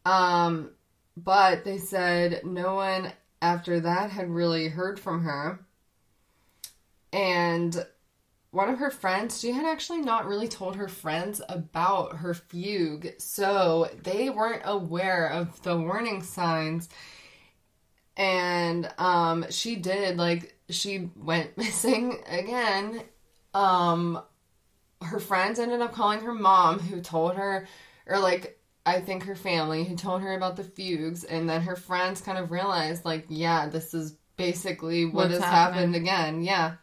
[0.06, 0.69] Um,
[1.17, 5.60] but they said no one after that had really heard from her.
[7.12, 7.86] And
[8.51, 13.09] one of her friends, she had actually not really told her friends about her fugue,
[13.19, 16.89] so they weren't aware of the warning signs.
[18.17, 23.01] And um she did like she went missing again.
[23.53, 24.21] Um
[25.03, 27.67] her friends ended up calling her mom who told her
[28.07, 31.75] or like I think her family who told her about the fugues and then her
[31.75, 35.93] friends kind of realized like yeah, this is basically what What's has happening.
[35.93, 36.43] happened again.
[36.43, 36.75] Yeah.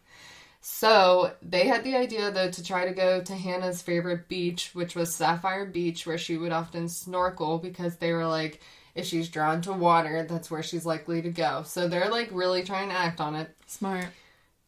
[0.68, 4.96] So they had the idea though to try to go to Hannah's favorite beach, which
[4.96, 8.60] was Sapphire Beach, where she would often snorkel because they were like,
[8.96, 11.62] if she's drawn to water, that's where she's likely to go.
[11.64, 13.54] So they're like really trying to act on it.
[13.68, 14.06] smart.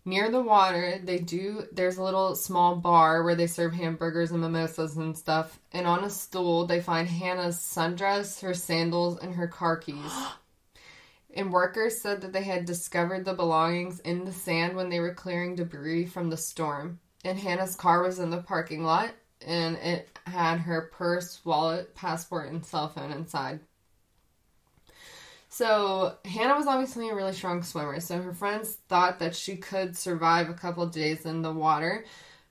[0.04, 4.40] Near the water, they do, there's a little small bar where they serve hamburgers and
[4.40, 5.58] mimosas and stuff.
[5.72, 10.12] And on a stool, they find Hannah's sundress, her sandals, and her car keys.
[11.34, 15.14] And workers said that they had discovered the belongings in the sand when they were
[15.14, 17.00] clearing debris from the storm.
[17.24, 19.10] And Hannah's car was in the parking lot,
[19.46, 23.60] and it had her purse, wallet, passport, and cell phone inside.
[25.48, 29.96] So Hannah was obviously a really strong swimmer, so her friends thought that she could
[29.96, 32.04] survive a couple days in the water.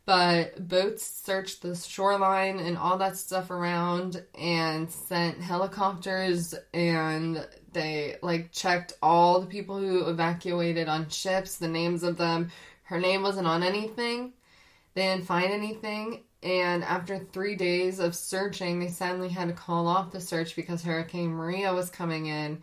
[0.05, 7.45] But boats searched the shoreline and all that stuff around and sent helicopters and
[7.77, 12.49] they like checked all the people who evacuated on ships, the names of them.
[12.83, 14.33] Her name wasn't on anything.
[14.95, 16.23] They didn't find anything.
[16.41, 20.83] And after three days of searching, they suddenly had to call off the search because
[20.83, 22.61] Hurricane Maria was coming in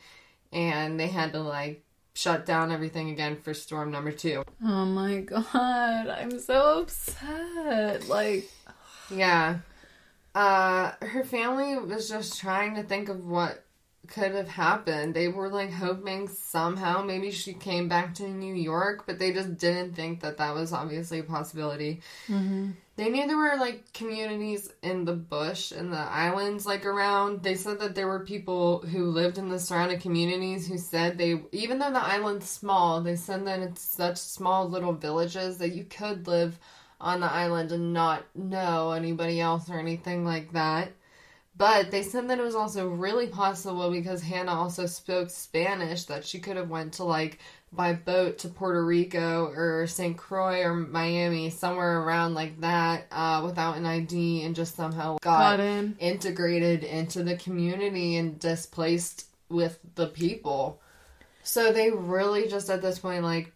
[0.53, 1.83] and they had to like
[2.15, 4.43] shut down everything again for storm number two.
[4.65, 8.09] Oh my god, I'm so upset.
[8.09, 8.51] Like,
[9.11, 9.59] Yeah.
[10.35, 13.64] Uh her family was just trying to think of what
[14.09, 15.15] could have happened.
[15.15, 19.57] They were like hoping somehow maybe she came back to New York, but they just
[19.57, 22.01] didn't think that that was obviously a possibility.
[22.29, 22.71] Mm-hmm.
[22.97, 27.43] They knew there were like communities in the bush and the islands like around.
[27.43, 31.43] They said that there were people who lived in the surrounding communities who said they,
[31.51, 35.85] even though the island's small, they said that it's such small little villages that you
[35.85, 36.59] could live
[37.01, 40.93] on the island and not know anybody else or anything like that.
[41.57, 46.25] But they said that it was also really possible because Hannah also spoke Spanish that
[46.25, 47.39] she could have went to like
[47.73, 50.17] by boat to Puerto Rico or St.
[50.17, 55.59] Croix or Miami, somewhere around like that, uh, without an ID and just somehow got
[55.59, 55.97] got in.
[56.01, 60.81] integrated into the community and displaced with the people.
[61.43, 63.53] So they really just at this point like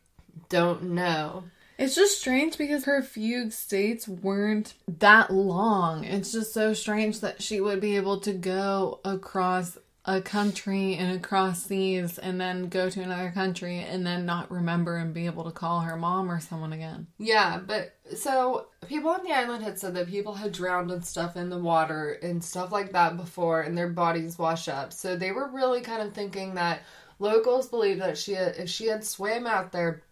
[0.48, 1.44] don't know.
[1.78, 6.04] It's just strange because her fugue states weren't that long.
[6.04, 11.14] It's just so strange that she would be able to go across a country and
[11.14, 15.44] across seas and then go to another country and then not remember and be able
[15.44, 17.06] to call her mom or someone again.
[17.18, 21.36] Yeah, but so people on the island had said that people had drowned and stuff
[21.36, 24.94] in the water and stuff like that before and their bodies wash up.
[24.94, 26.80] So they were really kind of thinking that
[27.18, 30.02] locals believe that she if she had swam out there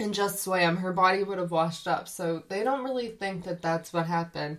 [0.00, 2.08] and just swam, her body would have washed up.
[2.08, 4.58] So they don't really think that that's what happened.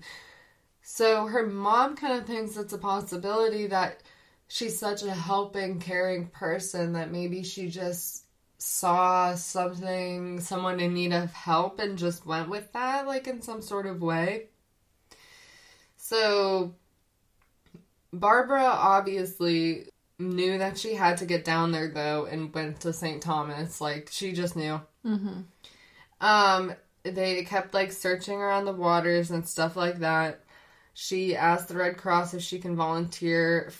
[0.84, 4.02] So her mom kind of thinks it's a possibility that
[4.48, 8.26] she's such a helping, caring person that maybe she just
[8.58, 13.62] saw something, someone in need of help, and just went with that, like in some
[13.62, 14.48] sort of way.
[15.98, 16.76] So
[18.14, 19.88] Barbara obviously
[20.20, 23.22] knew that she had to get down there though and went to St.
[23.22, 23.82] Thomas.
[23.82, 24.82] Like she just knew.
[25.06, 25.42] Mm-hmm.
[26.20, 30.42] Um, they kept like searching around the waters and stuff like that.
[30.94, 33.72] She asked the Red Cross if she can volunteer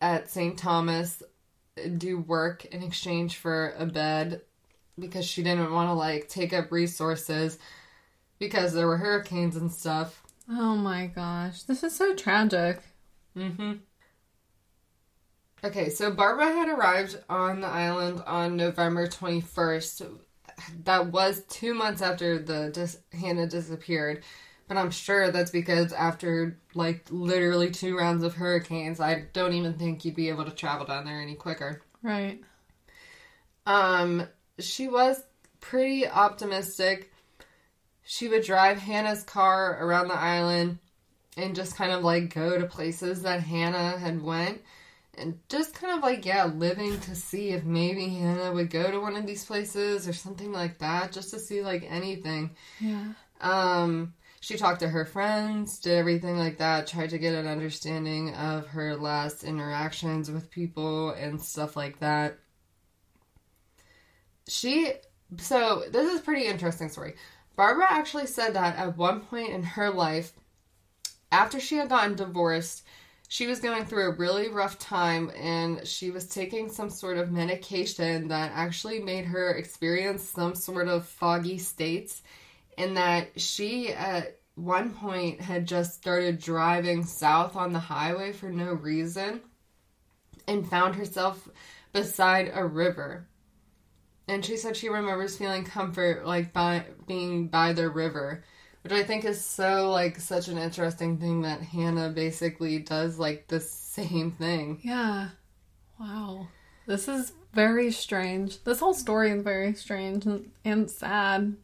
[0.00, 0.58] at St.
[0.58, 1.22] Thomas,
[1.96, 4.42] do work in exchange for a bed
[4.98, 7.58] because she didn't want to like take up resources
[8.38, 10.22] because there were hurricanes and stuff.
[10.48, 11.62] Oh my gosh.
[11.62, 12.82] This is so tragic.
[13.36, 13.74] Mm-hmm.
[15.64, 20.18] Okay, so Barbara had arrived on the island on November 21st.
[20.84, 24.22] That was two months after the dis- Hannah disappeared.
[24.68, 29.74] But I'm sure that's because after like literally two rounds of hurricanes, I don't even
[29.74, 31.82] think you'd be able to travel down there any quicker.
[32.02, 32.40] Right.
[33.66, 34.26] Um,
[34.58, 35.22] she was
[35.60, 37.12] pretty optimistic.
[38.04, 40.78] She would drive Hannah's car around the island
[41.36, 44.60] and just kind of like go to places that Hannah had went
[45.18, 49.00] and just kind of like yeah, living to see if maybe Hannah would go to
[49.00, 52.50] one of these places or something like that just to see like anything.
[52.80, 53.12] Yeah.
[53.40, 58.34] Um she talked to her friends, did everything like that, tried to get an understanding
[58.34, 62.38] of her last interactions with people and stuff like that.
[64.48, 64.92] She
[65.38, 67.14] so this is pretty interesting story.
[67.54, 70.32] Barbara actually said that at one point in her life,
[71.30, 72.82] after she had gotten divorced,
[73.32, 77.32] she was going through a really rough time and she was taking some sort of
[77.32, 82.20] medication that actually made her experience some sort of foggy states
[82.76, 88.50] and that she at one point had just started driving south on the highway for
[88.50, 89.40] no reason
[90.46, 91.48] and found herself
[91.94, 93.26] beside a river.
[94.28, 98.44] And she said she remembers feeling comfort like by being by the river
[98.82, 103.46] which i think is so like such an interesting thing that hannah basically does like
[103.48, 105.28] the same thing Yeah.
[106.00, 106.48] Wow.
[106.86, 108.64] This is very strange.
[108.64, 111.54] This whole story is very strange and, and sad.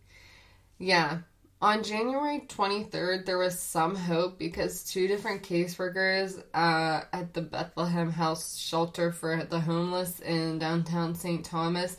[0.79, 1.19] yeah
[1.61, 8.13] on january 23rd there was some hope because two different caseworkers uh, at the bethlehem
[8.13, 11.97] house shelter for the homeless in downtown st thomas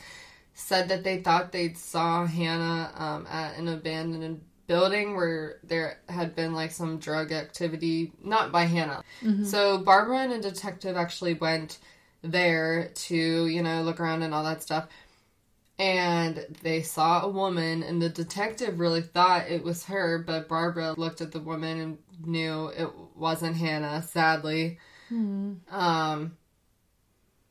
[0.54, 4.40] said that they thought they saw hannah um, at an abandoned
[4.70, 9.02] building where there had been like some drug activity not by hannah
[9.44, 11.80] so barbara and a detective actually went
[12.22, 14.86] there to you know look around and all that stuff
[15.78, 20.94] and they saw a woman and the detective really thought it was her but barbara
[20.98, 24.78] looked at the woman and knew it wasn't hannah sadly
[25.72, 26.38] um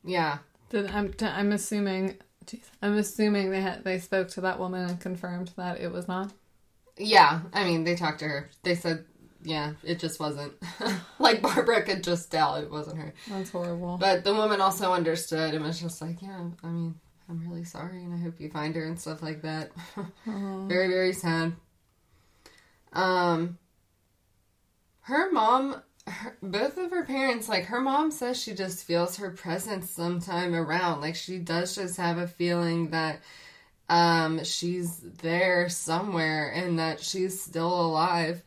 [0.03, 0.37] yeah
[0.69, 2.17] Did, I'm, I'm assuming.
[2.45, 6.07] Geez, I'm assuming they had they spoke to that woman and confirmed that it was
[6.07, 6.31] not.
[6.99, 8.49] Yeah i mean they talked to her.
[8.63, 9.05] They said
[9.41, 10.53] yeah it just wasn't.
[11.19, 13.13] Like barbara could just tell it wasn't her.
[13.29, 13.97] That's horrible.
[13.97, 16.95] but the woman also understood and was just like yeah i mean
[17.29, 19.71] i'm really sorry and i hope you find her and stuff like that.
[20.25, 21.53] Very very sad.
[22.93, 23.57] Um
[25.01, 29.29] her mom her, both of her parents like her mom says she just feels her
[29.31, 31.01] presence sometime around.
[31.01, 33.19] Like she does just have a feeling that
[33.89, 38.41] um she's there somewhere and that she's still alive.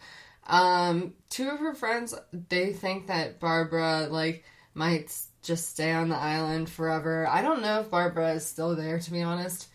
[0.46, 2.14] Um two of her friends
[2.48, 7.26] they think that barbara like might just stay on the island forever.
[7.28, 9.68] I don't know if barbara is still there to be honest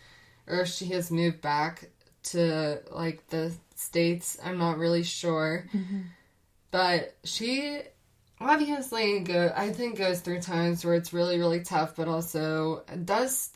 [0.46, 1.90] or if she has moved back
[2.24, 4.38] to like the states.
[4.42, 5.66] I'm not really sure.
[6.70, 7.82] But she
[8.40, 13.50] obviously go i think goes through times where it's really really tough but also does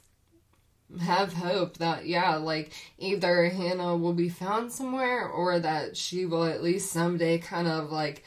[1.00, 6.44] have hope that yeah like either hannah will be found somewhere or that she will
[6.44, 8.24] at least someday kind of like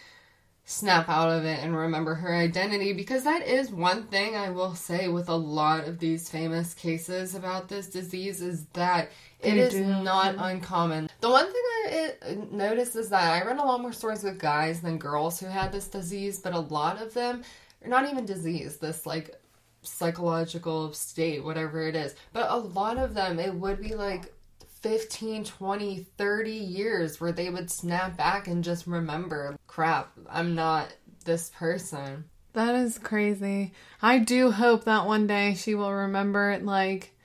[0.67, 4.73] snap out of it and remember her identity because that is one thing I will
[4.73, 9.11] say with a lot of these famous cases about this disease is that
[9.41, 9.85] it They is do.
[9.85, 11.07] not uncommon.
[11.21, 14.39] The one thing I uh, noticed is that I read a lot more stories with
[14.39, 17.43] guys than girls who had this disease, but a lot of them
[17.83, 19.39] are not even disease, this like
[19.85, 22.15] psychological state, whatever it is.
[22.33, 24.33] But a lot of them, it would be like
[24.81, 30.93] 15, 20, 30 years where they would snap back and just remember, crap, I'm not
[31.25, 32.25] this person.
[32.53, 33.73] That is crazy.
[34.01, 37.15] I do hope that one day she will remember it like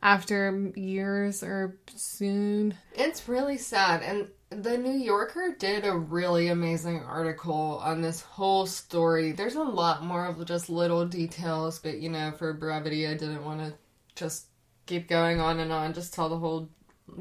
[0.00, 2.74] after years or soon.
[2.94, 4.02] It's really sad.
[4.02, 9.32] And the New Yorker did a really amazing article on this whole story.
[9.32, 13.44] There's a lot more of just little details, but you know, for brevity, I didn't
[13.44, 13.74] want to
[14.14, 14.46] just
[14.86, 16.68] keep going on and on, just tell the whole,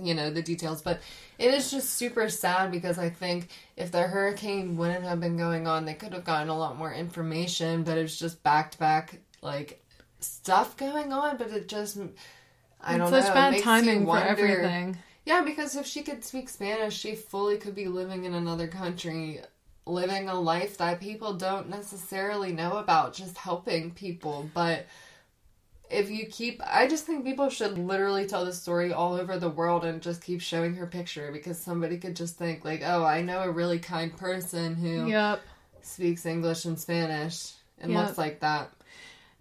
[0.02, 0.82] you know, the details.
[0.82, 1.02] But
[1.38, 5.68] it is just super sad because I think if the hurricane wouldn't have been going
[5.68, 9.20] on, they could have gotten a lot more information, but it's just back to back,
[9.42, 9.84] like,
[10.20, 11.98] stuff going on, but it just.
[12.86, 13.32] I don't Such know.
[13.32, 14.98] it bad timing for everything.
[15.26, 19.40] Yeah, because if she could speak Spanish, she fully could be living in another country,
[19.86, 24.50] living a life that people don't necessarily know about, just helping people.
[24.54, 24.86] But
[25.90, 29.50] if you keep, I just think people should literally tell the story all over the
[29.50, 33.22] world and just keep showing her picture because somebody could just think, like, oh, I
[33.22, 35.42] know a really kind person who Yep.
[35.82, 38.06] speaks English and Spanish and Yep.
[38.08, 38.72] looks like that.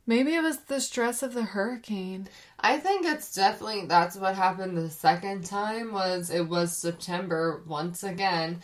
[0.05, 2.29] Maybe it was the stress of the hurricane.
[2.63, 8.05] I think it's definitely that's what happened the second time was it was September once
[8.05, 8.63] again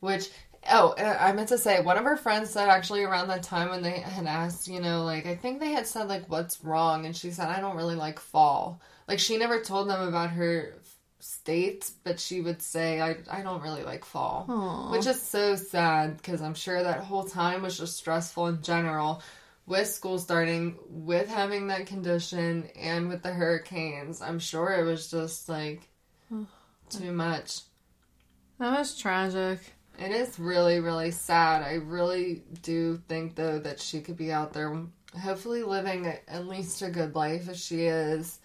[0.00, 0.30] which
[0.70, 3.70] oh uh, i meant to say one of her friends said actually around that time
[3.70, 7.06] when they had asked you know like i think they had said like what's wrong?
[7.06, 8.80] And she said i don't really like fall.
[9.08, 10.74] Like she never told them about her
[11.18, 14.92] state but she would say i, I don't really like fall Aw.
[14.92, 19.22] which is so sad because i'm sure that whole time was just stressful in general
[19.70, 25.10] with school starting with having that condition and with the hurricanes i'm sure it was
[25.10, 25.88] just like
[26.90, 27.60] too much
[28.58, 29.60] That was tragic.
[29.98, 31.62] it is really, really sad.
[31.62, 34.76] I really do think, though, that she could be out there,
[35.18, 38.39] hopefully living at least a good life as she is.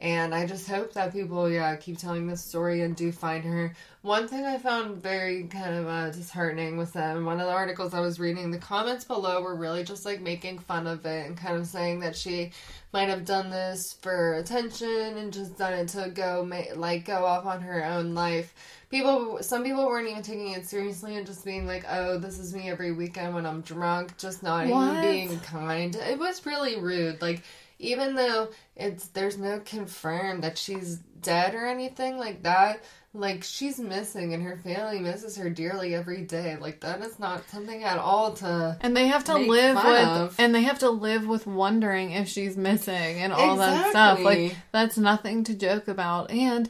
[0.00, 3.74] And I just hope that people, yeah, keep telling this story and do find her.
[4.02, 7.52] One thing I found very kind of uh, disheartening was that in one of the
[7.52, 11.26] articles I was reading, the comments below were really just like making fun of it
[11.26, 12.50] and kind of saying that she
[12.92, 17.24] might have done this for attention and just done it to go ma- like go
[17.24, 18.52] off on her own life.
[18.90, 22.54] People, some people weren't even taking it seriously and just being like, "Oh, this is
[22.54, 24.98] me every weekend when I'm drunk," just not What?
[24.98, 25.96] even being kind.
[25.96, 27.22] It was really rude.
[27.22, 27.42] Like
[27.78, 32.82] even though it's there's no confirmed that she's dead or anything like that.
[33.16, 36.56] Like she's missing and her family misses her dearly every day.
[36.60, 40.34] Like that is not something at all to And they have to live with of.
[40.38, 44.20] and they have to live with wondering if she's missing and all that stuff.
[44.20, 46.32] Like that's nothing to joke about.
[46.32, 46.68] And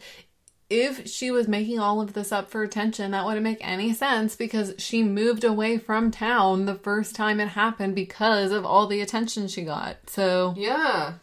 [0.81, 4.35] if she was making all of this up for attention, that wouldn't make any sense
[4.37, 9.01] because she moved away from town the first time it happened because of all the
[9.01, 9.97] attention she got.
[10.09, 11.14] So, yeah.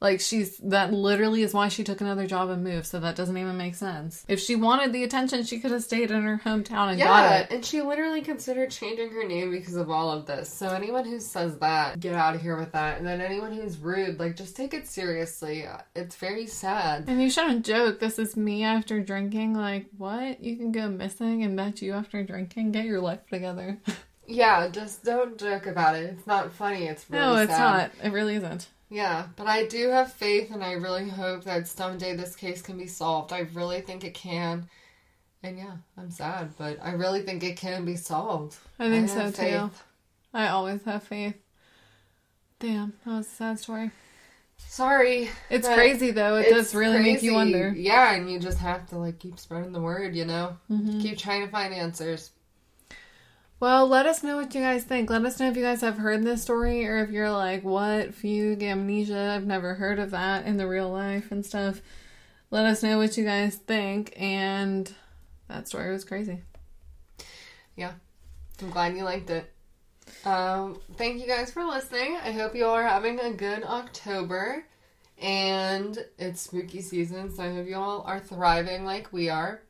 [0.00, 2.86] Like, she's that literally is why she took another job and moved.
[2.86, 4.24] So, that doesn't even make sense.
[4.28, 7.38] If she wanted the attention, she could have stayed in her hometown and got Yeah,
[7.38, 7.50] it.
[7.50, 10.52] and she literally considered changing her name because of all of this.
[10.52, 12.98] So anyone who says that, get out of here with that.
[12.98, 15.66] And then anyone who's rude, like just take it seriously.
[15.94, 17.04] It's very sad.
[17.08, 17.98] And you shouldn't joke.
[18.00, 19.54] This is me after drinking.
[19.54, 20.42] Like, what?
[20.42, 22.72] You can go missing and that's you after drinking?
[22.72, 23.78] Get your life together.
[24.28, 26.16] Yeah, just don't joke about it.
[26.18, 26.86] It's not funny.
[26.88, 27.60] It's really no, it's sad.
[27.60, 28.06] not.
[28.06, 28.66] It really isn't.
[28.88, 32.78] Yeah, but I do have faith, and I really hope that someday this case can
[32.78, 33.32] be solved.
[33.32, 34.68] I really think it can.
[35.42, 38.56] And yeah, I'm sad, but I really think it can be solved.
[38.78, 39.70] I think I so have too.
[40.32, 41.34] I always have faith.
[42.58, 43.90] Damn, that was a sad story.
[44.58, 45.28] Sorry.
[45.50, 46.36] It's crazy though.
[46.36, 47.72] It does really make you wonder.
[47.76, 50.56] Yeah, and you just have to like keep spreading the word, you know?
[50.70, 51.00] Mm-hmm.
[51.00, 52.30] Keep trying to find answers.
[53.58, 55.08] Well, let us know what you guys think.
[55.08, 58.14] Let us know if you guys have heard this story or if you're like, what?
[58.14, 59.32] Fugue, amnesia?
[59.34, 61.80] I've never heard of that in the real life and stuff.
[62.50, 64.12] Let us know what you guys think.
[64.20, 64.92] And
[65.48, 66.42] that story was crazy.
[67.76, 67.92] Yeah.
[68.60, 69.50] I'm glad you liked it.
[70.26, 72.16] Um, thank you guys for listening.
[72.22, 74.66] I hope you all are having a good October.
[75.18, 79.62] And it's spooky season, so I hope you all are thriving like we are.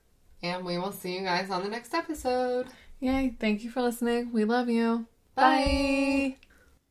[0.42, 2.66] And we will see you guys on the next episode.
[3.00, 3.36] Yay.
[3.38, 4.32] Thank you for listening.
[4.32, 5.06] We love you.
[5.34, 6.36] Bye.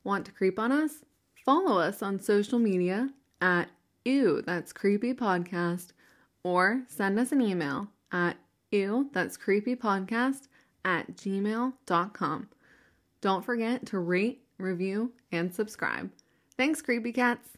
[0.03, 1.03] Want to creep on us?
[1.45, 3.09] Follow us on social media
[3.41, 3.69] at
[4.05, 5.87] Ew, that's creepy podcast,
[6.43, 8.37] or send us an email at
[8.71, 10.47] ew, that's creepy podcast
[10.85, 12.49] at gmail.com.
[13.21, 16.11] Don't forget to rate, review, and subscribe.
[16.55, 17.49] Thanks, creepy cats.